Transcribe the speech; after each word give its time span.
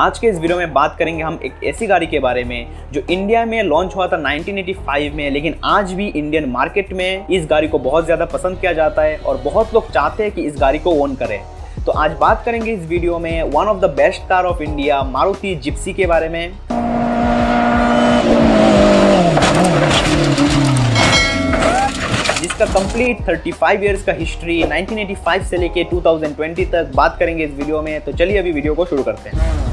आज 0.00 0.18
के 0.18 0.26
इस 0.26 0.38
वीडियो 0.38 0.56
में 0.58 0.72
बात 0.72 0.94
करेंगे 0.98 1.22
हम 1.22 1.38
एक 1.44 1.64
ऐसी 1.64 1.86
गाड़ी 1.86 2.06
के 2.06 2.18
बारे 2.18 2.42
में 2.44 2.90
जो 2.92 3.00
इंडिया 3.10 3.44
में 3.46 3.62
लॉन्च 3.62 3.94
हुआ 3.96 4.06
था 4.08 4.16
1985 4.18 5.10
में, 5.14 5.30
लेकिन 5.30 5.54
आज 5.64 5.92
भी 5.92 6.06
इंडियन 6.08 6.48
मार्केट 6.50 6.92
में 6.92 7.26
इस 7.28 7.46
गाड़ी 7.50 7.68
को 7.68 7.78
बहुत 7.78 8.04
ज़्यादा 8.04 8.24
पसंद 8.26 8.60
किया 8.60 8.72
जाता 8.72 9.02
है 9.02 9.16
और 9.18 9.40
बहुत 9.44 9.74
लोग 9.74 9.90
चाहते 9.92 10.22
हैं 10.22 10.32
कि 10.32 10.42
इस 10.42 10.56
गाड़ी 10.60 10.78
को 10.78 10.92
ओन 11.02 11.14
करें। 11.14 11.40
तो 11.86 11.92
आज 11.94 12.16
बात 12.20 12.42
करेंगे 12.44 12.72
इस 12.72 12.86
वीडियो 12.88 13.18
में 13.18 13.42
one 13.44 13.66
of 13.66 13.80
the 13.80 13.90
best 13.96 14.28
car 14.28 14.44
of 14.44 14.62
India 14.62 15.02
Maruti 15.04 15.54
Gypsy 15.56 15.92
के 15.92 16.06
बारे 16.06 16.28
में। 16.28 16.52
जिसका 22.40 22.66
कंप्लीट 22.66 23.18
35 23.24 23.82
इयर्स 23.82 24.04
का 24.04 24.12
हिस्ट्री 24.14 24.62
1985 24.64 25.44
से 25.50 25.56
लेके 25.58 25.84
2020 25.86 26.70
तक 26.72 26.92
बात 26.96 27.16
करेंगे 27.18 27.44
इस 27.44 27.50
वीडियो 27.52 27.82
में। 27.82 28.00
तो 28.00 28.12
चलिए 28.14 28.38
अभी 28.38 28.52
वीडियो 28.52 28.74
को 28.74 28.84
शुरू 28.86 29.02
करते 29.02 29.30
हैं। 29.30 29.69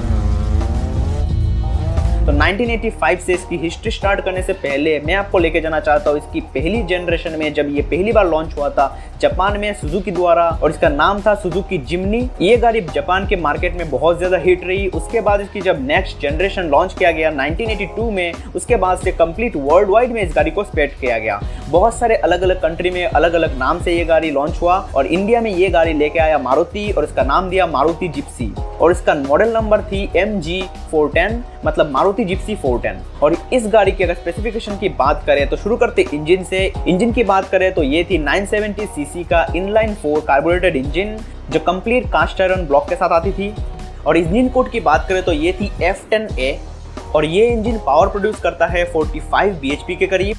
तो 2.28 2.34
1985 2.34 3.20
से 3.26 3.34
इसकी 3.34 3.58
हिस्ट्री 3.58 3.92
स्टार्ट 3.92 4.22
करने 4.22 4.42
से 4.44 4.54
पहले 4.56 5.00
मैं 5.00 5.14
आपको 5.16 5.40
लेके 5.40 5.60
जाना 5.62 5.80
चाहता 5.80 6.10
हूँ 6.10 6.18
इसकी 6.18 6.42
पहली 6.54 6.82
जनरेशन 6.86 7.38
में, 7.40 7.54
जब 7.54 7.70
ये 7.76 7.82
पहली 7.84 8.12
बार 8.12 8.28
लॉन्च 8.28 8.56
हुआ 8.58 8.70
था 8.70 8.88
जापान 9.22 9.60
में 9.60 9.74
सुजुकी 9.74 10.12
द्वारा, 10.12 10.48
और 10.54 10.72
इसका 10.72 10.90
नाम 10.90 11.22
था 11.22 11.36
सुजुकी 11.36 11.78
जिमनी। 11.80 12.20
ये 12.42 12.58
गाड़ी 12.58 12.82
जापान 12.94 13.28
के 13.28 13.36
मार्केट 13.38 13.76
में 13.76 13.90
बहुत 13.90 14.18
ज़्यादा 14.18 14.38
हिट 14.38 14.64
रही। 14.64 14.88
उसके 14.90 15.22
बाद 15.22 15.42
इसकी 15.42 15.62
जब 15.62 15.86
नेक्स्ट 15.88 16.22
जनरेशन 16.22 16.70
लॉन्च 16.70 16.94
किया 16.94 17.12
गया 17.12 17.32
1982 17.34 18.10
में, 18.12 18.34
उसके 18.56 18.76
बाद 18.76 18.98
से 18.98 19.12
कंप्लीट 19.14 19.56
वर्ल्ड 19.58 19.90
वाइड 19.90 20.12
में 20.12 20.22
इस 20.22 20.34
गाड़ी 20.36 20.52
को 20.52 20.64
स्पेट 20.64 21.00
किया 21.02 21.18
गया। 21.20 21.40
बहुत 21.70 21.94
सारे 21.94 22.16
अलग 22.16 22.42
अलग 22.42 22.62
कंट्री 22.62 22.90
में 22.90 23.04
अलग 23.06 23.34
अलग 23.34 23.58
नाम 23.58 23.80
से 23.84 23.94
ये 23.94 24.04
गाड़ी 24.06 24.30
लॉन्च 24.32 24.62
हुआ 24.62 24.76
और 24.96 25.06
इंडिया 25.06 25.40
में 25.42 25.50
ये 25.52 25.70
गाड़ी 25.70 25.94
लेके 25.94 26.20
आया 26.20 26.38
मारुति 26.38 26.92
और 26.92 27.04
इसका 27.04 27.24
नाम 27.24 27.50
दिया 27.50 27.66
मारुति 27.68 28.08
जिप्सी 28.08 28.52
और 28.82 28.92
इसका 28.92 29.14
मॉडल 29.16 29.52
नंबर 29.54 29.82
थी 29.82 30.04
एम 30.16 30.40
जी 30.42 30.62
फोर 30.92 31.10
टेन 31.14 31.44
मतलब 31.66 31.92
मारुति 31.92 32.26
जिप्सी 32.26 32.56
फोर 32.56 32.80
टेन 32.82 33.02
और 33.24 33.36
इस 33.54 33.68
गाड़ी 33.68 33.92
की 33.92 34.04
अगर 34.04 34.14
स्पेसिफिकेशन 34.14 34.78
की 34.78 34.90
बात 35.00 35.24
करें 35.28 35.48
तो 35.50 35.58
शुरू 35.58 35.78
करते 35.78 36.06
इंजन 36.14 36.44
से। 36.44 36.66
इंजन 36.88 37.12
की 37.14 37.24
बात 37.24 37.50
करें 37.50 37.74
तो 37.74 37.84
ये 37.84 38.04
थी 38.04 38.24
970 38.26 38.88
सीसी 38.88 39.24
का 39.24 39.46
इनलाइन 39.56 39.96
फोर 39.96 40.20
कार्बोरेटेड 40.28 40.76
इंजन 40.76 41.18
जो 41.50 41.60
कंप्लीट 41.68 42.12
कास्ट 42.12 42.42
आयरन 42.42 42.66
ब्लॉक 42.68 42.90
के 42.90 42.96
साथ 42.96 43.10
आती 43.12 43.32
थी। 43.32 43.54
और 44.08 44.18
इंजन 44.18 44.50
कोड 44.50 44.72
की 44.72 44.80
बात 44.80 45.06
करें 45.10 45.24
तो 45.24 45.32
ये 45.34 45.54
थी 45.54 45.72
एफ़ 45.84 46.10
टेन 46.10 46.28
ए 46.40 46.58
और 47.16 47.26
ये 47.26 47.48
इंजन 47.48 47.80
पावर 47.86 48.08
प्रोड्यूस 48.08 48.40
करता 48.40 48.66
है 48.66 48.92
45 48.94 49.54
bhp 49.62 49.98
के 50.00 50.08
करीब। 50.08 50.38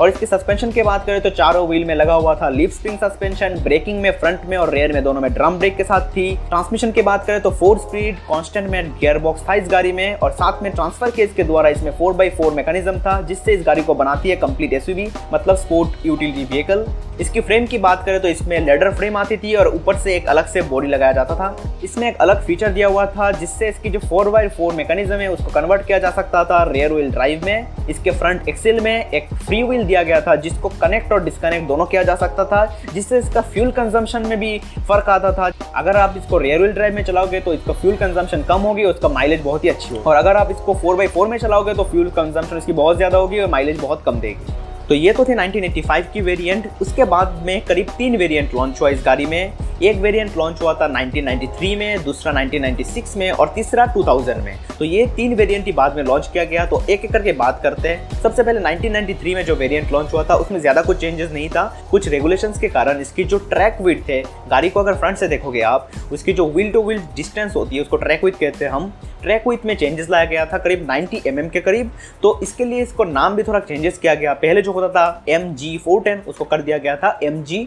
और 0.00 0.08
इसकी 0.08 0.26
सस्पेंशन 0.26 0.70
की 0.70 0.82
बात 0.82 1.06
करें 1.06 1.20
तो 1.20 1.30
चारों 1.32 1.66
व्हील 1.68 1.84
में 1.84 1.94
लगा 1.94 2.14
हुआ 2.14 2.34
था 2.34 2.48
लीफ 2.48 2.72
स्प्रिंग 2.72 2.98
सस्पेंशन 2.98 3.58
ब्रेकिंग 3.62 4.00
में 4.00 4.10
फ्रंट 4.12 4.44
में 4.48 4.56
और 4.56 4.70
रेयर 4.70 4.92
में 4.92 5.02
दोनों 5.04 5.20
में 5.20 5.32
ड्रम 5.34 5.58
ब्रेक 5.58 5.76
के 5.76 5.84
साथ 5.84 6.08
थी। 6.10 6.30
ट्रांसमिशन 6.48 6.92
की 6.92 7.02
बात 7.02 7.26
करें 7.26 7.40
तो 7.40 7.50
फोर 7.52 7.78
स्पीड 7.78 8.16
कॉन्स्टेंट 8.28 8.68
में 8.70 8.90
गियर 8.90 9.18
बॉक्स 9.18 9.48
था 9.48 9.54
इस 9.54 9.68
गाड़ी 9.70 9.92
में 9.92 10.14
और 10.14 10.32
साथ 10.32 10.62
में 10.62 10.72
ट्रांसफ़र 10.72 11.10
केस 11.10 11.32
के 11.36 11.44
द्वारा 11.44 11.68
इसमें 11.68 11.90
फोर 11.98 12.12
बाई 12.12 12.30
फोर 12.30 12.52
मैकेनिज्म 12.54 12.98
था, 13.00 13.20
जिससे 13.22 13.52
इस 13.52 13.66
गाड़ी 13.66 13.82
को 13.82 13.94
बनाती 13.94 14.28
है 14.28 14.36
कंप्लीट 14.36 14.72
एस 14.72 14.86
मतलब 15.32 15.56
स्पोर्ट 15.56 16.06
यूटिलिटी 16.06 16.44
व्हीकल 16.44 16.86
इसकी 17.20 17.40
फ्रेम 17.40 17.66
की 17.66 17.78
बात 17.78 18.04
करें 18.06 18.20
तो 18.20 18.28
इसमें 18.28 18.58
लेडर 18.60 18.90
फ्रेम 18.94 19.16
आती 19.16 19.36
थी 19.36 19.54
और 19.56 19.68
ऊपर 19.68 19.96
से 19.96 20.14
एक 20.16 20.26
अलग 20.28 20.46
से 20.46 20.62
बॉडी 20.62 20.88
लगाया 20.88 21.12
जाता 21.12 21.34
था। 21.34 21.78
इसमें 21.84 22.08
एक 22.08 22.16
अलग 22.20 22.42
फीचर 22.46 22.68
दिया 22.70 22.88
हुआ 22.88 23.06
था, 23.06 23.30
जिससे 23.32 23.68
इसकी 23.68 23.90
जो 23.90 23.98
फोर 24.00 24.28
बाई 24.30 24.48
फोर 24.48 24.74
मैकेनिज्म 24.74 25.14
है, 25.14 25.30
उसको 25.32 25.50
कन्वर्ट 25.50 25.86
किया 25.86 25.98
जा 25.98 26.10
सकता 26.10 26.44
था 26.44 26.62
रेयर 26.64 26.92
व्हील 26.92 27.10
ड्राइव 27.12 27.44
में। 27.46 27.86
इसके 27.88 28.10
फ्रंट 28.10 28.48
एक्सिल 28.48 28.80
में 28.80 29.10
एक 29.10 29.28
फ्री 29.36 29.62
व्हील 29.66 29.84
दिया 29.84 30.02
गया 30.02 30.20
था, 30.20 30.34
जिसको 30.36 30.68
कनेक्ट 30.80 31.12
और 31.12 31.24
डिस्कनेक्ट 31.24 31.66
दोनों 31.68 31.86
किया 31.86 32.02
जा 32.02 32.14
सकता 32.16 32.44
था, 32.44 32.64
जिससे 32.94 33.18
इसका 33.18 33.40
फ्यूल 33.42 33.70
कंजम्पशन 33.72 34.26
में 34.26 34.38
भी 34.40 34.58
फ़र्क 34.78 35.08
आता 35.10 35.32
था। 35.32 35.50
अगर 35.76 35.96
आप 35.96 36.14
इसको 36.16 36.38
रेयर 36.38 36.58
व्हील 36.58 36.72
ड्राइव 36.72 36.94
में 36.94 37.02
चलाओगे 37.04 37.40
तो 37.40 37.54
इसका 37.54 37.72
फ्यूल 37.72 37.96
कंजम्पशन 37.96 38.42
कम 38.42 38.60
होगी 38.60 38.84
और 38.84 38.94
उसका 38.94 39.08
माइलेज 39.10 39.40
बहुत 39.42 39.64
ही 39.64 39.68
अच्छी 39.68 39.88
होगी। 39.90 40.02
और 40.02 40.16
अगर 40.16 40.36
आप 40.36 40.50
इसको 40.50 40.74
फोर 40.74 40.96
बाई 40.96 41.06
फोर 41.08 41.28
में 41.28 41.38
चलाओगे 41.38 41.74
तो 41.74 41.84
फ्यूल 41.84 42.10
कंजम्पशन 42.12 42.56
इसकी 42.56 42.72
बहुत 42.74 42.96
ज़्यादा 42.96 43.18
होगी 43.18 43.40
और 43.40 43.50
माइलेज 43.50 43.80
बहुत 43.80 44.02
कम 44.06 44.20
देगी। 44.20 44.54
तो 44.88 44.94
ये 44.94 45.12
तो 45.12 45.24
थे 45.24 45.34
1985 45.34 46.12
की 46.12 46.20
वेरिएंट 46.20 46.68
उसके 46.82 47.04
बाद 47.06 47.42
में 47.46 47.60
करीब 47.60 47.88
तीन 47.98 48.16
वेरिएंट 48.16 48.54
लॉन्च 48.54 48.80
हुआ 48.80 48.88
इस 48.88 49.02
गाड़ी 49.04 49.26
में। 49.26 49.52
एक 49.82 49.96
वेरिएंट 49.96 50.36
लॉन्च 50.36 50.60
हुआ 50.62 50.72
था 50.74 50.86
1993 50.88 51.74
में, 51.76 52.04
दूसरा 52.04 52.32
1996 52.32 53.16
में 53.16 53.30
और 53.30 53.52
तीसरा 53.54 53.86
2000 53.86 54.40
में। 54.40 54.56
तो 54.78 54.84
ये 54.84 55.06
तीन 55.16 55.34
वेरिएंट 55.34 55.66
ही 55.66 55.72
बाद 55.72 55.96
में 55.96 56.02
लॉन्च 56.02 56.28
किया 56.32 56.44
गया। 56.44 56.64
तो 56.66 56.82
एक 56.90 57.04
एक 57.04 57.12
करके 57.12 57.32
बात 57.32 57.60
करते 57.62 57.88
हैं। 57.88 58.20
सबसे 58.22 58.42
पहले 58.42 58.60
1993 58.60 59.34
में 59.34 59.44
जो 59.44 59.54
वेरिएंट 59.54 59.92
लॉन्च 59.92 60.12
हुआ 60.12 60.24
था, 60.24 60.34
उसमें 60.34 60.58
ज़्यादा 60.60 60.82
कुछ 60.82 61.00
चेंजेस 61.00 61.30
नहीं 61.32 61.48
था। 61.48 61.64
कुछ 61.90 62.08
रेगुलेशन 62.08 62.52
के 62.60 62.68
कारण 62.68 63.00
इसकी 63.00 63.24
जो 63.24 63.38
ट्रैक 63.50 63.80
विथ 63.80 64.10
है, 64.10 64.22
गाड़ी 64.50 64.70
को 64.70 64.80
अगर 64.80 64.94
फ्रंट 64.94 65.16
से 65.16 65.28
देखोगे 65.28 65.60
आप, 65.62 65.90
उसकी 66.12 66.32
जो 66.32 66.50
व्हील 66.50 66.72
टू 66.72 66.82
व्हील 66.82 67.00
डिस्टेंस 67.16 67.56
होती 67.56 67.76
है, 67.76 67.82
उसको 67.82 67.96
ट्रैक 67.96 68.24
विथ 68.24 68.32
कहते 68.32 68.64
हैं 68.64 68.72
हम। 68.72 68.92
ट्रैक 69.22 69.46
विथ 69.48 69.64
में 69.66 69.76
चेंजेस 69.76 70.10
लाया 70.10 70.24
गया 70.24 70.44
था 70.46 70.58
करीब 70.58 70.86
90 70.90 71.22
एम 71.26 71.36
mm 71.36 71.50
के 71.52 71.60
करीब। 71.60 71.90
तो 72.22 72.38
इसके 72.42 72.64
लिए 72.64 72.82
इसको 72.82 73.04
नाम 73.04 73.36
भी 73.36 73.42
थोड़ा 73.42 73.60
चेंजेस 73.60 73.98
किया 73.98 74.14
गया। 74.14 74.34
पहले 74.34 74.62
जो 74.62 74.72
होता 74.72 74.88
था 74.88 75.24
एम 75.28 75.52
जी 75.54 75.76
फोर 75.78 76.02
टेन 76.02 76.22
उसको 76.28 76.44
कर 76.44 76.62
दिया 76.62 76.78
गया 76.78 76.96
था 76.96 77.18
M 77.22 77.42
G 77.42 77.66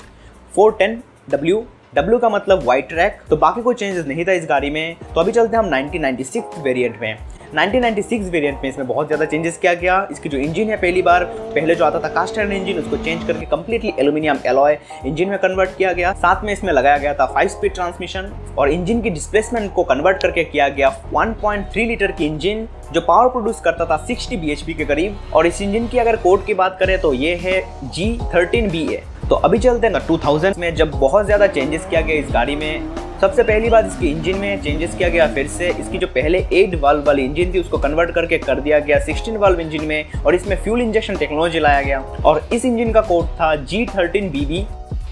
four 0.56 0.76
ten 0.80 1.02
W 1.30 1.66
W 1.94 2.18
का 2.20 2.30
मतलब 2.30 2.64
वाइट 2.66 2.88
ट्रैक 2.90 3.20
तो 3.30 3.38
बाकी 3.38 3.62
कोई 3.62 3.76
चेंजेस 3.76 4.06
नहीं 4.08 4.26
था 4.26 4.32
इस 4.32 4.46
गाड़ी 4.50 4.70
में। 4.70 4.96
तो 5.14 5.22
अभी 5.22 5.32
चलते 5.32 5.58
हैं 5.58 5.64
हम 5.64 5.70
1996 5.70 6.62
वेरिएंट 6.64 7.00
में। 7.02 7.18
1996 7.52 8.30
वेरिएंट 8.30 8.58
में 8.64 8.70
इसमें 8.70 8.88
बहुत 8.88 9.08
ज़्यादा 9.08 9.26
चेंजेस 9.26 9.58
किया 9.58 9.74
गया। 9.74 10.08
इसकी 10.12 10.30
जो 10.30 10.38
इंजन 10.38 10.70
है 10.70 10.78
पहली 10.78 11.02
बार, 11.02 11.24
पहले 11.26 11.76
जो 11.76 11.86
आता 11.86 12.00
था 12.00 12.10
कास्ट 12.10 12.38
आयरन 12.40 12.52
इंजन 12.52 12.80
उसको 12.82 12.98
चेंज 12.98 13.26
करके 13.28 13.46
कंप्लीटली 13.48 13.94
एल्यूमिनियम 14.00 14.40
एलॉय 14.46 14.78
इंजन 15.06 15.30
में 15.30 15.38
कन्वर्ट 15.40 15.76
किया 15.78 15.94
गया। 15.94 16.14
साथ 16.16 16.44
में 16.44 16.54
इसमें 16.54 16.72
लगाया 16.74 16.98
गया 16.98 17.14
था 17.14 17.26
फाइव 17.26 17.50
स्पीड 17.50 17.74
ट्रांसमिशन 17.74 18.32
और 18.58 18.72
इंजन 18.72 19.02
की 19.02 19.10
डिस्प्लेसमेंट 19.10 19.74
को 19.74 19.84
कन्वर्ट 19.84 20.22
करके 20.22 20.44
किया 20.46 20.68
गया 20.70 20.96
1.3 21.16 21.88
लीटर 21.88 22.12
की 22.12 22.26
इंजन 22.26 22.68
जो 22.94 23.02
पावर 23.02 23.30
प्रोड्यूस 23.30 23.62
करता 23.62 23.86
था 23.86 24.06
60 24.08 24.38
bhp 24.40 24.78
के 24.78 24.86
करीब। 24.86 25.18
और 25.34 25.48
इस 25.48 25.62
इंजन 25.62 25.88
की 25.88 25.98
अगर 25.98 26.16
कोड 26.18 26.46
की 26.46 26.54
बात 26.56 26.78
करें 26.80 27.00
तो 27.02 27.14
ये 27.16 27.36
है 27.44 27.62
जी 27.86 28.18
थर्टीन 28.36 28.70
बी 28.70 28.88
ए 28.88 29.04
तो 29.30 29.36
अभी 29.36 29.58
चलते 29.60 29.88
हैं 29.88 29.94
ना 29.94 30.00
2000 30.08 30.58
में 30.58 30.74
जब 30.76 30.92
बहुत 30.92 31.26
ज़्यादा 31.26 31.48
चेंजेस 31.48 31.86
किया 31.90 32.00
गया 32.02 32.16
इस 32.18 32.32
गाड़ी 32.34 32.56
में, 32.56 32.96
सबसे 33.22 33.44
पहली 33.44 33.70
बात 33.70 33.86
इसकी 33.86 34.08
इंजन 34.08 34.38
में 34.38 34.62
चेंजेस 34.62 34.96
किया 34.96 35.10
गया, 35.10 35.28
फिर 35.34 35.48
से 35.48 35.70
इसकी 35.72 35.98
जो 35.98 36.08
पहले 36.08 36.38
एट 36.54 36.74
वाल्व 36.82 37.04
वाली 37.08 37.24
इंजन 37.24 37.54
थी, 37.54 37.60
उसको 37.60 37.78
कन्वर्ट 37.78 38.12
करके 38.12 38.38
कर 38.38 38.60
दिया 38.60 38.80
गया 38.80 39.00
16 39.06 39.38
वाल्व 39.38 39.60
इंजन 39.62 39.86
में, 39.86 40.12
और 40.16 40.36
इसमें 40.36 40.56
फ्यूल 40.64 40.82
इंजेक्शन 40.82 41.18
टेक्नोलॉजी 41.18 41.60
लाया 41.60 41.82
गया। 41.82 42.00
और 42.26 42.42
इस 42.54 42.66
इंजन 42.66 42.92
का 42.92 43.02
कोड 43.04 43.26
था 43.36 43.56
जी 43.58 43.86
थर्टीन 43.88 44.66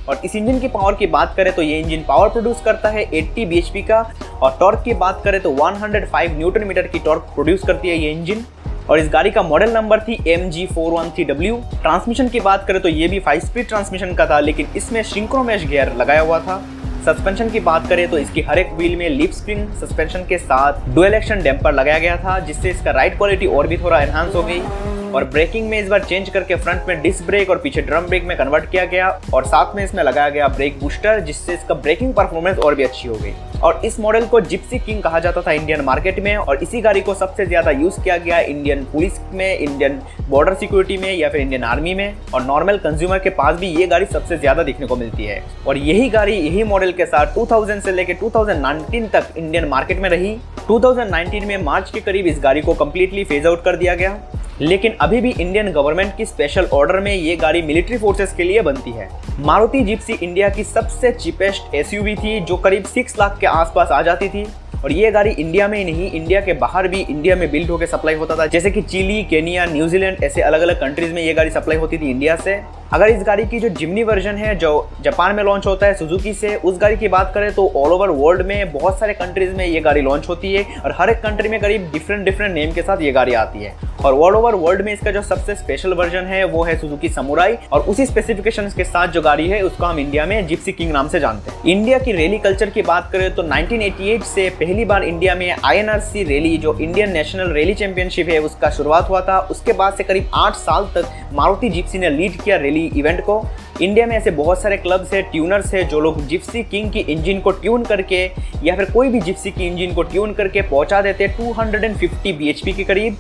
और 0.10 0.22
इस 0.26 0.36
इंजन 0.36 0.60
की 0.60 0.68
पावर 0.70 0.96
की 0.96 1.08
बात 1.10 1.34
करें 1.38 1.54
तो 1.56 1.62
ये 1.62 1.80
इंजन 1.80 2.04
पावर 2.08 2.30
प्रोड्यूस 2.30 2.62
करता 2.66 2.90
है 2.90 3.06
80 3.14 3.46
bhp 3.48 3.88
का, 3.88 4.02
और 4.34 4.58
टॉर्क 4.60 4.84
की 4.86 4.94
बात 4.96 5.22
करें 5.24 5.42
तो 5.42 5.56
105 5.56 6.38
न्यूटन 6.38 6.64
मीटर 6.68 6.88
की 6.88 7.00
टॉर्क 7.00 7.32
प्रोड्यूस 7.34 7.66
करती 7.68 7.90
है 7.90 7.98
ये 7.98 8.12
इंजन 8.12 8.46
और 8.90 9.00
इस 9.00 9.10
गाड़ी 9.10 9.32
का 9.32 9.42
मॉडल 9.44 9.72
नंबर 9.72 10.00
थी 10.00 10.18
M 10.28 10.50
G 10.50 10.66
four 10.66 10.92
one 10.92 11.10
three 11.10 11.24
W 11.26 11.56
transmission 11.74 12.28
की 12.30 12.40
बात 12.40 12.66
करें 12.68 12.82
तो 12.82 12.90
ये 12.90 13.08
भी 13.08 13.20
फाइव 13.20 13.40
स्पीड 13.42 13.68
ट्रांसमिशन 13.68 14.14
का 14.16 14.26
था, 14.26 14.40
लेकिन 14.40 14.68
इसमें 14.78 15.02
सिंक्रोमेश 15.04 15.66
गियर 15.66 15.94
लगाया 15.96 16.22
हुआ 16.22 16.40
था। 16.40 16.58
सस्पेंशन 17.06 17.50
की 17.50 17.60
बात 17.62 17.88
करें 17.90 18.10
तो 18.10 18.18
इसकी 18.18 18.42
हर 18.42 18.60
एक 18.60 18.72
व्हील 18.74 18.96
में 18.96 19.10
लिप 19.10 19.32
स्प्रिंग 19.32 19.68
सस्पेंशन 19.76 20.26
के 20.30 20.38
साथ 20.38 20.88
डुअल 20.96 21.14
एक्शन 21.14 21.42
डैम्पर 21.44 21.74
लगाया 21.74 22.00
गया 22.00 22.16
था, 22.18 22.40
जिससे 22.40 22.70
इसका 22.70 22.92
राइड 22.92 23.18
क्वालिटी 23.18 23.48
और 23.48 23.68
भी 23.68 23.78
थोड़ा 23.78 24.02
एनहांस 24.02 24.36
हो 24.36 24.44
गई। 24.44 24.60
और 25.08 25.24
ब्रेकिंग 25.26 25.70
में 25.70 25.80
इस 25.80 25.88
बार 25.90 26.04
चेंज 26.04 26.30
करके 26.30 26.56
फ्रंट 26.56 26.88
में 26.88 27.02
डिस्क 27.02 27.26
ब्रेक 27.26 27.50
और 27.50 27.58
पीछे 27.58 27.82
ड्रम 27.82 28.08
ब्रेक 28.08 28.24
में 28.24 28.38
कन्वर्ट 28.38 28.70
किया 28.72 28.86
गया 28.86 29.10
और 29.34 29.46
साथ 29.46 29.76
में 29.76 29.84
इसमें 29.84 30.04
लगाया 30.04 30.30
गया 30.30 30.48
ब्रेक 30.50 30.80
बूस्टर 30.80 31.20
जिससे 31.22 31.54
इसका 31.54 31.76
ब्रेकिंग 31.76 32.14
परफॉर्मेंस 32.14 32.58
और 32.58 32.76
भी 32.76 32.84
अच्छी 32.84 33.08
हो 33.08 33.16
गई। 33.16 33.34
और 33.64 33.82
इस 33.86 34.00
मॉडल 34.00 34.26
को 34.26 34.40
जिप्सी 34.42 34.80
किंग 34.80 35.02
कहा 35.04 35.20
जाता 35.20 35.42
था 35.42 35.52
इंडियन 35.52 35.82
मार्केट 35.82 36.20
में 36.20 36.36
और 36.38 36.64
इसी 36.64 36.82
गाड़ी 36.82 37.02
को 37.02 37.14
सबसे 37.14 37.46
ज़्यादा 37.46 37.72
यूज़ 37.72 38.00
किया 38.02 38.18
गया 38.18 38.40
इंडियन 38.42 38.84
पुलिस 38.92 39.20
में 39.34 39.58
इंडियन 39.58 40.00
बॉर्डर 40.30 40.54
सिक्योरिटी 40.56 40.98
में 40.98 41.12
या 41.14 41.30
फिर 41.30 41.42
इंडियन 41.42 41.64
आर्मी 41.66 41.94
में। 41.94 42.14
और 42.34 42.44
नॉर्मल 42.44 42.78
कंज्यूमर 42.78 43.20
के 43.20 43.30
पास 43.32 43.60
भी 43.60 43.68
ये 43.70 43.88
गाड़ी 43.88 44.06
सबसे 44.08 44.38
ज़्यादा 44.38 44.64
देखने 44.64 44.88
को 44.88 44.96
मिलती 44.96 45.26
है। 45.26 45.42
और 45.68 45.78
यही 45.80 46.10
गाड़ी 46.10 46.36
यही 46.36 46.64
मॉडल 46.66 46.92
के 46.92 47.06
साथ 47.06 47.34
2000 47.36 47.80
से 47.82 47.92
लेकर 47.92 48.14
2019 48.20 49.10
तक 49.14 49.34
इंडियन 49.38 49.68
मार्केट 49.68 50.00
में 50.00 50.10
रही। 50.10 50.38
2019 50.68 51.46
में 51.46 51.58
मार्च 51.58 51.90
के 51.90 52.00
करीब 52.00 52.26
इस 52.28 52.40
गाड़ी 52.40 52.62
को 52.62 52.74
कम्प्लीटली 52.74 53.24
फ़ेज़ 53.24 53.48
आउट 53.48 53.64
कर 53.64 53.76
दिया 53.76 53.96
गया। 53.96 54.18
लेकिन 54.62 54.94
अभी 55.02 55.22
भी 55.22 55.32
इंडियन 55.32 55.72
गवर्नमेंट 55.72 56.16
की 56.18 56.26
स्पेशल 56.26 56.66
ऑर्डर 56.74 57.00
में 57.00 57.14
ये 57.16 57.36
गाड़ी 57.36 57.62
मिलिट्री 57.62 57.98
फोर्सेस 57.98 58.34
के 58.34 58.44
लिए 58.44 58.62
बनती 58.62 58.92
है। 58.92 59.10
मारुति 59.40 59.82
जिप्सी 59.82 60.14
इंडिया 60.14 60.50
की 60.50 60.64
सबसे 60.64 61.12
चीपेस्ट 61.12 61.76
एसयूवी 61.76 62.16
थी, 62.16 62.40
जो 62.40 62.58
करीब 62.58 62.84
सिक्स 62.84 63.20
लाख 63.20 63.38
के 63.40 63.48
आसपास 63.48 63.90
आ 63.92 64.02
जाती 64.02 64.30
थी। 64.30 64.48
और 64.84 64.92
ये 64.92 65.12
गाड़ी 65.12 65.30
इंडिया 65.30 65.68
में 65.68 65.78
ही 65.78 65.86
नहीं 65.86 66.12
इंडिया 66.12 66.42
के 66.42 66.54
बाहर 66.54 66.88
भी 66.88 67.02
इंडिया 67.02 67.36
में 67.36 67.50
बिल्ड 67.52 67.70
होकर 67.70 67.86
सप्लाई 67.86 68.16
होता 68.16 68.36
था। 68.36 68.46
जैसे 68.46 68.72
कि 68.72 68.82
चिली 68.82 69.24
केनिया 69.24 69.66
न्यूजीलैंड 69.66 70.24
ऐसे 70.24 70.42
अलग 70.42 70.62
अलग 70.62 70.80
कंट्रीज़ 70.82 71.14
में 71.14 71.22
ये 71.24 71.34
गाड़ी 71.34 71.50
सप्लाई 71.50 71.78
होती 71.78 71.98
थी 71.98 72.10
इंडिया 72.12 72.36
से। 72.36 72.60
अगर 72.94 73.08
इस 73.08 73.24
गाड़ी 73.24 73.46
की 73.46 73.60
जो 73.60 73.70
जिमनी 73.70 74.04
वर्जन 74.04 74.36
है, 74.36 74.56
जो 74.56 74.90
जापान 75.02 75.36
में 75.36 75.44
लॉन्च 75.44 75.66
होता 75.66 75.88
है 75.88 75.94
सुजुकी 75.94 76.34
से, 76.34 76.56
उस 76.56 76.78
गाड़ी 76.82 76.98
की 76.98 77.08
बात 77.08 77.32
करें 77.34 77.52
तो 77.54 77.68
ऑल 77.76 77.92
ओवर 77.94 78.10
वर्ल्ड 78.10 78.46
में 78.48 78.72
बहुत 78.74 79.00
सारे 79.00 79.14
कंट्रीज़ 79.14 79.54
में 79.54 79.66
ये 79.66 79.80
गाड़ी 79.80 80.02
लॉन्च 80.02 80.30
होती 80.30 80.54
है 80.54 80.66
और 80.86 80.96
हर 81.00 81.10
एक 81.10 81.18
कंट्री 81.18 81.50
में 81.50 81.60
करीब 81.60 81.90
डिफरेंट 81.94 82.24
डिफरेंट 82.26 82.54
नेम 82.54 82.72
के 82.72 82.82
साथ 82.82 83.02
ये 83.02 83.12
गाड़ी 83.12 83.34
आती 83.34 83.64
है। 83.64 83.76
और 84.06 84.14
ऑल 84.14 84.36
ओवर 84.36 84.56
वर्ल्ड 84.56 84.82
में 84.82 84.92
इसका 84.94 85.12
जो 85.12 85.22
सबसे 85.22 85.56
स्पेशल 85.56 85.94
वर्जन 85.94 86.26
है, 86.26 86.44
वो 86.44 86.64
है 86.64 86.78
सुजुकी 86.78 87.10
समुराई 87.10 87.56
और 87.72 87.82
उसी 87.82 88.06
स्पेसिफिकेशन 88.06 88.70
के 88.78 88.84
साथ 88.84 89.08
जो 89.08 89.22
गाड़ी 89.22 89.48
है, 89.48 89.62
उसको 89.62 89.86
हम 89.86 90.00
इंडिया 90.00 90.26
में 90.26 90.48
जिप्सी 90.48 90.72
किंग 90.72 90.92
नाम 90.92 91.08
से 91.08 91.20
जानते 91.20 91.52
हैं। 91.52 91.64
इंडिया 91.66 92.00
की 92.00 92.12
रैली 92.12 92.38
कल्चर 92.38 92.70
की 92.70 92.82
बात 92.82 93.10
करें 93.12 93.34
तो 93.36 93.44
1988 93.44 94.24
से 94.26 94.50
पहली 94.68 94.84
बार 94.86 95.04
इंडिया 95.04 95.34
में 95.36 95.56
आईएनआरसी 95.66 96.24
रैली 96.24 96.58
जो 96.58 96.74
इंडियन 96.80 97.12
नेशनल 97.12 97.52
रैली 97.54 97.74
चैंपियनशिप 97.74 98.30
है, 98.30 98.40
उसका 98.40 98.70
शुरुआत 98.70 99.10
हुआ 99.10 99.22
था। 99.22 99.38
उसके 99.52 99.74
बाद 99.74 99.94
से 99.94 100.04
करीब 100.04 100.32
आठ 100.36 100.56
साल 100.56 100.90
तक 100.96 101.30
मारुति 101.34 101.70
जिप्सी 101.70 102.00
ने 102.00 102.10
लीड 102.10 102.42
किया 102.42 102.58
रैली 102.58 102.86
इवेंट 102.98 103.22
को। 103.22 103.42
इंडिया 103.82 104.06
में 104.08 104.16
ऐसे 104.16 104.32
बहुत 104.32 104.62
सारे 104.62 104.78
क्लब्स 104.78 105.14
है 105.14 105.22
ट्यूनर्स 105.22 105.74
है, 105.74 105.84
जो 105.84 106.00
लोग 106.00 106.26
जिप्सी 106.28 106.64
किंग 106.64 106.92
की 106.92 107.00
इंजन 107.00 107.40
को 107.40 107.52
ट्यून 107.52 107.84
करके 107.84 108.24
या 108.64 108.76
फिर 108.76 108.92
कोई 108.92 109.10
भी 109.10 109.22
जिप्सी 109.22 109.52
की 109.52 109.68
इंजन 109.68 109.96
को 109.96 110.04
ट्यून 110.04 110.34
करके 110.34 110.62
पहुँचा 110.62 111.02
देते 111.02 111.26
हैं। 111.26 111.38
250 111.38 112.34
bhp 112.34 112.74
के 112.74 112.84
करीब। 112.84 113.18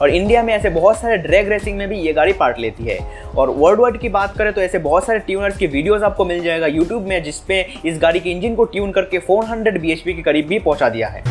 और 0.00 0.10
इंडिया 0.10 0.42
में 0.42 0.52
ऐसे 0.54 0.70
बहुत 0.70 0.98
सारे 0.98 1.16
ड्रैग 1.18 1.48
रेसिंग 1.48 1.76
में 1.78 1.88
भी 1.88 1.98
ये 1.98 2.12
गाड़ी 2.12 2.32
पार्ट 2.32 2.58
लेती 2.58 2.84
है। 2.84 2.98
और 3.36 3.50
वर्ल्ड 3.50 3.80
वाइड 3.80 3.98
की 3.98 4.08
बात 4.08 4.36
करें 4.38 4.52
तो 4.52 4.60
ऐसे 4.60 4.78
बहुत 4.80 5.06
सारे 5.06 5.18
ट्यूनर्स 5.18 5.56
की 5.56 5.66
वीडियोस 5.66 6.02
आपको 6.02 6.24
मिल 6.24 6.42
जाएगा 6.44 6.66
यूट्यूब 6.66 7.06
में, 7.06 7.22
जिसपे 7.22 7.60
इस 7.86 7.98
गाड़ी 8.02 8.20
के 8.20 8.30
इंजन 8.30 8.54
को 8.54 8.64
ट्यून 8.66 8.90
करके 8.92 9.18
400 9.20 9.78
बीएचपी 9.78 10.14
के 10.14 10.22
करीब 10.22 10.46
भी 10.46 10.58
पहुँचा 10.60 10.88
दिया 10.88 11.08
है। 11.08 11.22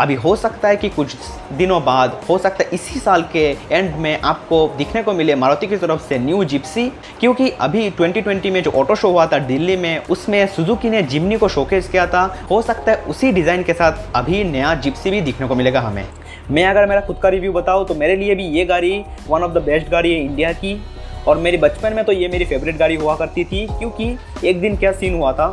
अभी 0.00 0.14
हो 0.16 0.34
सकता 0.36 0.68
है 0.68 0.76
कि 0.76 0.88
कुछ 0.88 1.14
दिनों 1.52 1.82
बाद, 1.84 2.20
हो 2.28 2.36
सकता 2.38 2.64
है 2.64 2.70
इसी 2.72 3.00
साल 3.00 3.22
के 3.32 3.44
एंड 3.70 3.94
में 3.96 4.20
आपको 4.20 4.66
दिखने 4.78 5.02
को 5.02 5.12
मिले 5.12 5.34
मारुति 5.34 5.66
की 5.66 5.76
तरफ़ 5.76 6.00
से 6.02 6.18
न्यू 6.18 6.42
जिप्सी 6.44 6.88
क्योंकि 7.20 7.48
अभी 7.60 7.90
2020 7.92 8.50
में 8.50 8.62
जो 8.62 8.70
ऑटो 8.72 8.94
शो 8.94 9.08
हुआ 9.08 9.26
था 9.26 9.38
दिल्ली 9.40 9.76
में, 9.76 10.06
उसमें 10.06 10.46
सुजुकी 10.46 10.90
ने 10.90 11.02
जिमनी 11.04 11.36
को 11.36 11.48
शोकेस 11.48 11.88
किया 11.88 12.06
था। 12.06 12.22
हो 12.50 12.60
सकता 12.62 12.92
है 12.92 13.02
उसी 13.04 13.32
डिज़ाइन 13.32 13.62
के 13.62 13.72
साथ 13.72 14.16
अभी 14.16 14.42
नया 14.46 14.74
जिप्सी 14.76 15.10
भी 15.10 15.20
दिखने 15.20 15.48
को 15.48 15.54
मिलेगा 15.54 15.80
हमें। 15.80 16.04
मैं 16.50 16.64
अगर 16.66 16.86
मेरा 16.86 17.00
खुद 17.00 17.18
का 17.22 17.28
रिव्यू 17.28 17.52
बताऊँ 17.52 17.86
तो 17.86 17.94
मेरे 17.94 18.16
लिए 18.16 18.34
भी 18.34 18.46
ये 18.48 18.64
गाड़ी 18.64 18.92
वन 19.28 19.42
ऑफ़ 19.42 19.52
द 19.52 19.62
बेस्ट 19.64 19.90
गाड़ी 19.90 20.12
है 20.12 20.20
इंडिया 20.20 20.52
की। 20.54 20.80
और 21.28 21.38
मेरी 21.38 21.56
बचपन 21.58 21.92
में 21.92 22.04
तो 22.04 22.12
ये 22.12 22.28
मेरी 22.28 22.44
फेवरेट 22.44 22.76
गाड़ी 22.78 22.94
हुआ 22.96 23.14
करती 23.16 23.44
थी, 23.44 23.66
क्योंकि 23.68 24.16
एक 24.44 24.60
दिन 24.60 24.76
क्या 24.76 24.92
सीन 24.92 25.14
हुआ 25.14 25.32
था? 25.32 25.48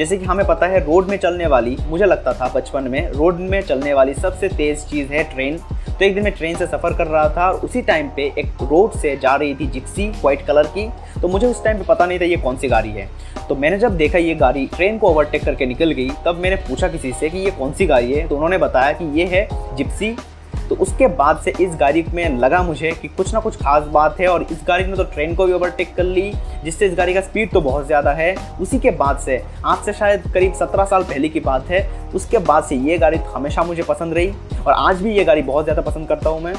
जैसे 0.00 0.16
कि 0.16 0.24
हमें 0.24 0.46
पता 0.46 0.66
है, 0.66 0.78
रोड 0.84 1.08
में 1.08 1.16
चलने 1.16 1.46
वाली, 1.46 1.76
मुझे 1.88 2.04
लगता 2.04 2.32
था 2.32 2.46
बचपन 2.48 2.84
में, 2.84 3.10
रोड 3.10 3.40
में 3.40 3.60
चलने 3.60 3.92
वाली 3.94 4.14
सबसे 4.14 4.48
तेज़ 4.48 4.84
चीज़ 4.86 5.12
है 5.12 5.24
ट्रेन। 5.24 5.58
तो 5.88 6.04
एक 6.04 6.14
दिन 6.14 6.24
मैं 6.24 6.32
ट्रेन 6.32 6.56
से 6.56 6.66
सफ़र 6.66 6.94
कर 6.94 7.06
रहा 7.06 7.28
था, 7.28 7.50
और 7.50 7.60
उसी 7.60 7.82
टाइम 7.82 8.08
पे 8.08 8.22
एक 8.38 8.62
रोड 8.62 8.92
से 8.92 9.14
जा 9.16 9.34
रही 9.34 9.54
थी 9.54 9.66
जिक्सी 9.66 10.08
वाइट 10.24 10.46
कलर 10.46 10.66
की। 10.68 10.88
तो 11.20 11.28
मुझे 11.28 11.46
उस 11.46 11.62
टाइम 11.64 11.78
पे 11.78 11.84
पता 11.84 12.06
नहीं 12.06 12.18
था 12.20 12.24
ये 12.24 12.36
कौन 12.36 12.56
सी 12.56 12.68
गाड़ी 12.68 12.90
है। 12.90 13.08
तो 13.48 13.56
मैंने 13.56 13.78
जब 13.78 13.96
देखा 13.96 14.18
ये 14.18 14.34
गाड़ी 14.34 14.66
ट्रेन 14.66 14.98
को 14.98 15.08
ओवरटेक 15.08 15.44
करके 15.44 15.66
निकल 15.66 15.92
गई, 15.92 16.10
तब 16.26 16.40
मैंने 16.42 16.56
पूछा 16.68 16.88
किसी 16.88 17.12
से 17.12 17.30
कि 17.30 17.38
ये 17.38 17.50
कौन 17.50 17.72
सी 17.72 17.86
गाड़ी 17.86 18.12
है? 18.12 18.26
तो 18.28 18.34
उन्होंने 18.34 18.58
बताया 18.58 18.92
कि 18.92 19.12
ये 19.20 19.26
है 19.26 19.48
जिप्सी। 19.76 20.16
तो 20.70 20.76
उसके 20.76 21.06
बाद 21.14 21.40
से 21.44 21.52
इस 21.60 21.74
गाड़ी 21.76 22.04
में 22.14 22.38
लगा 22.38 22.62
मुझे 22.62 22.90
कि 22.92 23.08
कुछ 23.08 23.32
ना 23.34 23.40
कुछ 23.40 23.56
खास 23.56 23.84
बात 23.92 24.20
है 24.20 24.26
और 24.28 24.42
इस 24.42 24.58
गाड़ी 24.66 24.84
ने 24.84 24.96
तो 24.96 25.04
ट्रेन 25.04 25.34
को 25.34 25.46
भी 25.46 25.52
ओवरटेक 25.52 25.94
कर 25.94 26.04
ली, 26.04 26.32
जिससे 26.64 26.86
इस 26.86 26.94
गाड़ी 26.96 27.14
का 27.14 27.20
स्पीड 27.20 27.50
तो 27.52 27.60
बहुत 27.60 27.86
ज़्यादा 27.86 28.12
है। 28.12 28.34
उसी 28.60 28.78
के 28.78 28.90
बाद 28.92 29.18
से, 29.18 29.42
आज 29.64 29.84
से 29.84 29.92
शायद 29.92 30.30
करीब 30.34 30.52
सत्रह 30.54 30.84
साल 30.84 31.04
पहले 31.04 31.28
की 31.28 31.40
बात 31.40 31.70
है, 31.70 31.88
उसके 32.14 32.38
बाद 32.40 32.64
से 32.64 32.76
ये 32.78 32.98
गाड़ी 32.98 33.18
हमेशा 33.34 33.62
मुझे 33.62 33.82
पसंद 33.82 34.14
रही 34.14 34.32
और 34.58 34.72
आज 34.72 35.02
भी 35.02 35.12
ये 35.12 35.24
गाड़ी 35.24 35.42
बहुत 35.42 35.64
ज़्यादा 35.64 35.82
पसंद 35.82 36.08
करता 36.08 36.30
हूँ 36.30 36.42
मैं। 36.42 36.54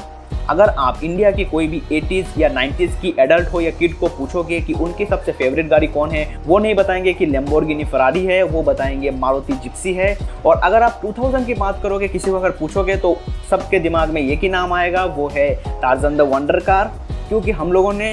अगर 0.50 0.68
आप 0.68 1.00
इंडिया 1.04 1.30
की 1.30 1.44
कोई 1.44 1.66
भी 1.66 1.80
80s 1.92 2.38
या 2.38 2.48
90s 2.50 2.94
की 3.00 3.14
एडल्ट 3.18 3.48
हो 3.48 3.60
या 3.60 3.70
किड 3.70 3.94
को 3.94 4.08
पूछोगे 4.08 4.60
कि 4.60 4.72
उनकी 4.72 5.04
सबसे 5.04 5.32
फेवरेट 5.32 5.68
गाड़ी 5.68 5.86
कौन 5.86 6.10
है, 6.10 6.24
वो 6.46 6.58
नहीं 6.58 6.74
बताएँगे 6.74 7.12
कि 7.12 7.26
लेम्बोर्गिनी 7.26 7.84
फरारी 7.84 8.24
है, 8.26 8.42
वो 8.42 8.62
बताएँगे 8.62 9.10
मारुति 9.10 9.52
जिप्सी 9.52 9.92
है। 9.94 10.16
और 10.46 10.60
अगर 10.64 10.82
आप 10.82 11.00
2000 11.02 11.46
की 11.46 11.54
बात 11.54 11.80
करोगे, 11.82 12.08
किसी 12.08 12.30
को 12.30 12.36
अगर 12.36 12.50
पूछोगे 12.50 12.96
तो 12.96 13.16
सबके 13.50 13.78
दिमाग 13.78 14.10
में 14.10 14.20
एक 14.22 14.40
ही 14.40 14.48
नाम 14.48 14.72
आएगा, 14.72 15.04
वो 15.04 15.28
है 15.28 15.54
टार्जन 15.82 16.16
द 16.16 16.20
वंडर 16.32 16.60
कार 16.60 16.92
क्योंकि 17.28 17.50
हम 17.50 17.72
लोगों 17.72 17.92
ने 17.92 18.12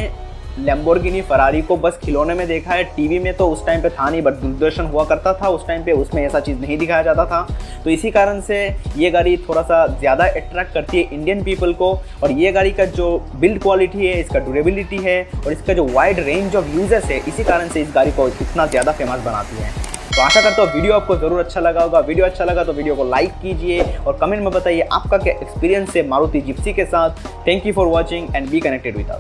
लेम्बोर्गिनी 0.60 1.22
फरारी 1.22 1.62
को 1.62 1.78
बस 1.78 2.00
खिलौने 2.04 2.34
में 2.34 2.46
देखा 2.48 2.72
है। 2.72 2.84
टीवी 2.96 3.20
में 3.20 3.34
तो 3.38 3.48
उस 3.50 3.66
टाइम 3.66 3.82
पे 3.82 3.90
था 3.90 4.10
नहीं 4.10 4.22
बट 4.22 4.34
दूरदर्शन 4.36 4.86
हुआ 4.86 5.04
करता 5.06 5.34
था, 5.34 5.50
उस 5.50 5.68
टाइम 5.68 5.84
पे 5.84 5.92
उसमें 5.94 6.22
ऐसा 6.24 6.40
चीज़ 6.40 6.60
नहीं 6.60 6.78
दिखाया 6.78 7.04
जाता 7.04 7.26
था। 7.26 7.48
तो 7.84 7.90
इसी 7.90 8.12
कारण 8.12 8.42
से 8.42 8.58
ये 8.98 9.12
गाड़ी 9.12 9.36
थोड़ा 9.40 9.62
सा 9.62 9.86
ज़्यादा 9.90 10.26
अट्रैक्ट 10.26 10.74
करती 10.74 10.98
है 10.98 11.14
इंडियन 11.14 11.44
पीपल 11.44 11.74
को, 11.74 11.92
और 12.24 12.32
ये 12.34 12.52
गाड़ी 12.52 12.72
का 12.72 12.86
जो 12.88 13.18
बिल्ड 13.36 13.62
क्वालिटी 13.62 14.06
है, 14.06 14.20
इसका 14.20 14.40
ड्यूरेबिलिटी 14.40 14.98
है, 15.04 15.22
और 15.46 15.52
इसका 15.52 15.74
जो 15.74 15.86
वाइड 15.88 16.20
रेंज 16.22 16.56
ऑफ़ 16.56 16.76
यूज़र्स 16.76 17.06
है, 17.06 17.18
इसी 17.20 17.44
कारण 17.44 17.70
से 17.70 17.82
इस 17.82 17.92
गाड़ी 17.96 18.12
को 18.12 18.28
इतना 18.30 18.66
ज़्यादा 18.68 18.92
फ़ेमस 18.92 19.24
बनाती 19.26 19.62
है। 19.62 19.72
तो 20.10 20.22
आशा 20.22 20.42
करता 20.42 20.62
हूँ 20.62 20.72
वीडियो 20.72 20.94
आपको 20.94 21.16
ज़रूर 21.18 21.40
अच्छा 21.40 21.60
लगा 21.60 21.82
होगा। 21.82 22.00
वीडियो 22.02 22.26
अच्छा 22.26 22.46
लगा 22.46 22.64
तो 22.64 22.74
वीडियो 22.74 22.96
को 22.96 23.04
लाइक 23.06 23.32
कीजिए, 23.42 23.82
और 23.98 24.18
कमेंट 24.22 24.44
में 24.44 24.52
बताइए 24.52 24.88
आपका 24.92 25.18
क्या 25.18 25.34
एक्सपीरियंस 25.34 25.96
है 25.96 26.08
मारुति 26.08 26.42
जिप्सी 26.42 26.74
के 26.74 26.86
साथ। 26.86 27.26
Thank 27.48 27.66
you 27.66 27.74
for 27.74 27.88
watching 27.88 28.36
and 28.36 28.50
be 28.50 28.60
connected 28.60 28.98
with 28.98 29.12